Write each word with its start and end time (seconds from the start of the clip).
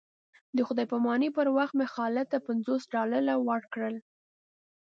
د 0.55 0.57
خدای 0.67 0.85
په 0.91 0.95
امانۍ 1.01 1.29
پر 1.37 1.47
وخت 1.57 1.73
مې 1.79 1.87
خالد 1.93 2.27
ته 2.31 2.37
پنځوس 2.47 2.81
ډالره 2.93 3.33
ورکړل. 3.49 3.95